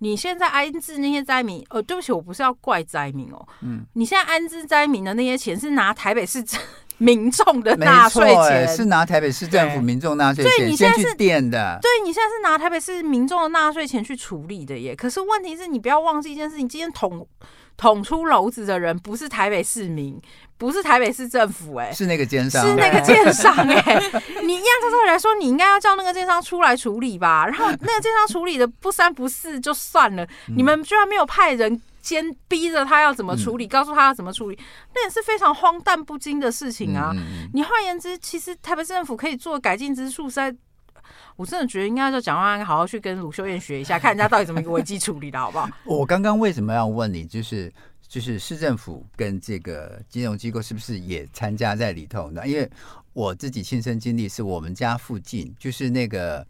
[0.00, 6.44] 你现在安置那些灾民，呃，对不起，我不是要怪灾民哦，嗯，你现在安置灾民的那些钱是拿台北市
[6.98, 14.94] 民众的纳税钱，是拿台北市政府民众纳税钱，对，你现在是垫的，对，你现在是拿台北市民众的纳税钱去处理的耶。
[14.94, 17.26] 可是问题是你不要忘记一件事情，今天捅
[17.78, 20.20] 捅出篓子的人不是台北市民。
[20.56, 23.94] 不是台北市政府哎、欸，是那个奸商，是那个奸商哎、欸。
[24.44, 27.44] 你按照道理来说，你应该要叫那个奸商出来处理吧。
[27.46, 34.58] 然后那个奸商处理的不三不四就算了，嗯、你们居然没有派人监逼着他要怎么处理，嗯、告诉他要怎么处理，
[34.94, 37.10] 那也是非常荒诞不经的事情啊。
[37.14, 40.54] 嗯、你换言之，其实台北市政府可以做改进之处，在
[41.36, 45.68] 我真的觉得应该叫蒋万安好好去跟鲁秀燕学一下，看人家到底怎么一个危机处理的好不好？
[45.84, 47.72] 我刚刚为什么要问你，就是。
[48.14, 52.46] 就是市政府跟这个金融机构是不是也参加在里头呢？
[52.46, 52.70] 因为
[53.12, 56.46] 我自己亲身经历，是我们家附近，就是那个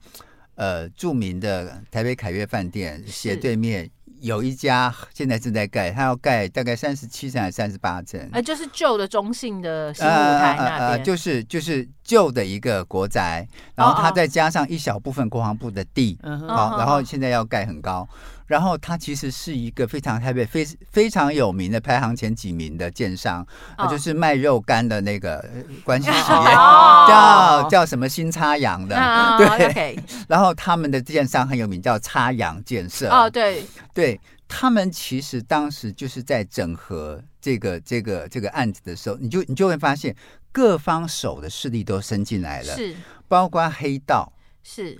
[0.57, 3.91] 呃著名的台北凯悦饭店斜对面。
[4.21, 8.21] 有一家现在正在盖，他要盖大概三十七层还是三十八层？
[8.33, 18.07] 呃，就是旧的中信的新舞台那边，呃呃，就是就是旧的一个国宅，然后他再加上一小部分国防部的地，好，哦哦，然后现在要盖很高。
[18.47, 23.47] 然后他其实是一个非常台北非非常有名的排行前几名的建商，
[23.91, 25.45] 就是卖肉干的那个
[25.83, 29.49] 关系企业，哦、 叫叫什么新插阳的， 哦、对。
[29.49, 33.09] Okay 然后他们的建商很有名，叫插阳建设。
[33.09, 40.15] 哦，对对，他们其实当时就是在整合这个这个这个案子的时候，你就你就会发现
[40.53, 42.95] 各方手的势力都伸进来了，是
[43.27, 44.33] 包括黑道
[44.63, 44.99] 是。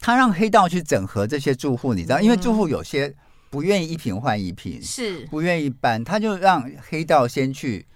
[0.00, 3.12] 他让黑道去整合这些住户，你知道，因为住户有些
[3.50, 5.26] 不愿意一坪换一坪，是。
[5.26, 7.86] 不愿意搬，他就让黑道先去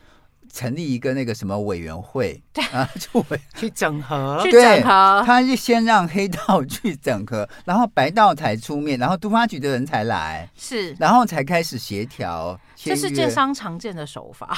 [0.53, 2.65] 成立一个那个什么委员会，对。
[2.67, 14.57] 啊， 就委去整合，去整合，他就先让黑道去整合，然后白道才出面，然后都发局的人才来，是，然后才开始协调，这是建商常见的手法，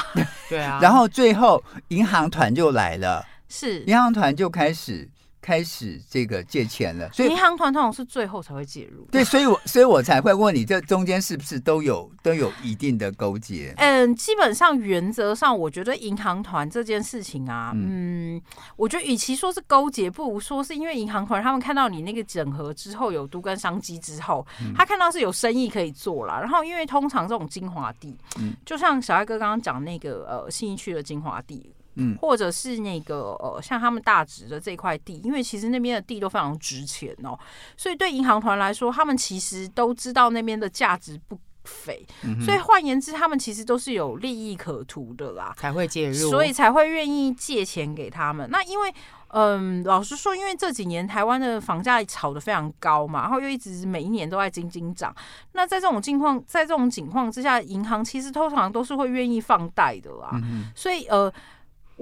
[0.48, 5.08] 对啊，然后最后银行团就来了， 是，银行团就开始。
[5.42, 9.04] 开始这个借钱了，所以银行团通常是最后才会介入。
[9.10, 13.74] 对，所以我所以我才会问你，这中间是不是都有都有一定的勾结？
[13.76, 18.42] 嗯，基本上原则上，我觉得银行团这件事情啊，嗯，嗯，
[18.76, 26.40] 我觉得与其说是勾结，不如说是因为银行团他们看到你那个整合之后有都跟商机之后，嗯、他看到是有生意可以做了。
[26.40, 31.74] 然后因为通常这种精华地，嗯，就像小艾哥刚刚讲那个呃信义区的精华地。
[31.94, 37.38] 嗯，或者是那个呃，像他们大直的这块地，因为其实那边的地都非常值钱哦，
[37.76, 48.48] 所以对银行团来说，他们其实都知道那边的价值不菲，嗯、所以换言之，他们其实都是有利益可图的啦，才会介入，所以才会愿意借钱给他们。
[48.50, 48.94] 那因为
[49.28, 55.14] 嗯，老实说，因为这几年台湾的房价炒得非常高嘛，然后又一直每一年都在斤斤涨，
[55.52, 61.32] 那在这种境况，在这种情况之下，银行其实通常都是会愿意放贷的啦，嗯、所以呃。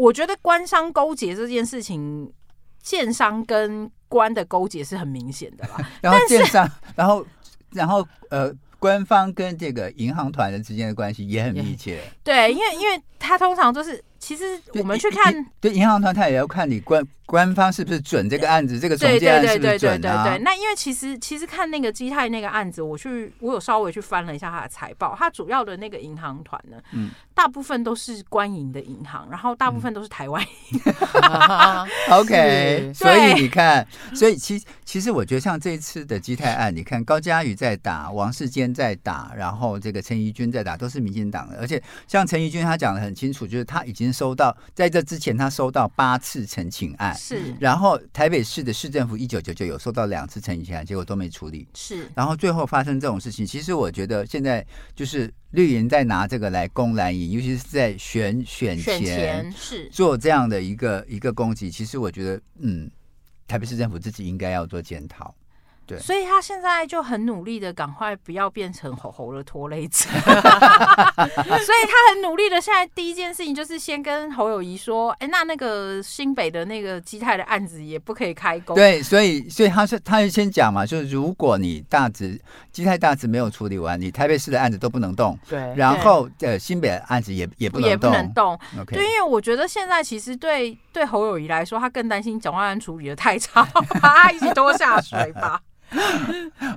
[0.00, 2.32] 我觉得官商勾结这件事情，
[2.82, 5.76] 建商跟官的勾结是很明显的啦。
[6.00, 7.26] 然后建商，然后
[7.72, 12.00] 然后呃，官方跟这个银行团的之间的关系也很密切。
[12.24, 14.44] 对，因为因为他通常都是，其实
[14.74, 17.04] 我们去看，对银行团，他也要看你官。
[17.30, 18.76] 官方是不是准这个案子？
[18.80, 19.98] 这个中介案是不是准啊？
[19.98, 20.42] 对对对对对对。
[20.42, 30.44] 那因为其实其实看那个基泰那个案子，我去我有稍微去翻了一下他的财报，他主要的那个银行团呢，嗯，大部分都是官营的银行，然后大部分都是台湾。
[32.10, 47.14] OK，所以你看，所以其其实我觉得像这一次的基泰案，你看高嘉瑜在打，王世坚在打，然后这个陈怡君在打，都是民进党的，而且像陈怡君他讲的很清楚，就是他已经收到在这之前他收到八次陈情案。
[47.14, 51.66] 是，然后台北市的市政府一九九九有收到两次陈情案，结果都没处理。
[51.74, 61.70] 是，然后最后发生这种事情，其实我觉得现在就是绿营在拿这个来攻蓝营，尤其是在选选前是做这样的一个一个攻击。
[61.70, 62.90] 其实我觉得，嗯，
[63.46, 65.34] 台北市政府自己应该要做检讨。
[65.90, 72.60] 对所以他现在就很努力的赶快不要变成吼吼的拖累者， 所以他很努力的。
[72.60, 78.76] 现在第一件事情就是先跟侯友谊说，哎、欸，那那个新北的那个基泰的案子也不可以开工。
[78.76, 85.38] 对，所以所以他是他就先讲嘛，就是如果你大直基泰大直没有处理完，你台北市的案子都不能动。
[85.48, 88.58] 对，然后呃新北的案子也也不能动，也不能动。
[88.78, 93.64] Okay 对，因为我觉得现在其实对对侯友谊来说，他更担心蒋万安处理的太差，
[94.02, 95.60] 把他一起拖下水吧。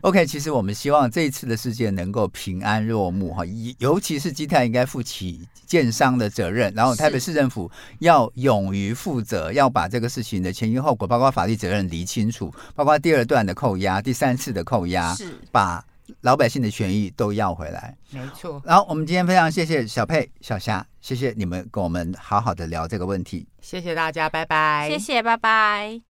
[0.01, 3.43] OK，其实我们希望这一次的事件能够平安落幕哈，
[3.78, 15.84] 尤其是基泰应该负起建商的责任，然后台北市政府要勇于负责，要把这个事情的前因后果，包括法律责任理清楚，包括第二段的扣押、第三次的扣押，是把
[16.22, 17.95] 老百姓的权益都要回来。
[18.11, 18.61] 没错。
[18.66, 26.12] 然后我们今天非常谢谢小佩、小霞，谢谢你们跟我们好好的聊这个问题，谢谢大家，拜拜，谢谢，拜拜。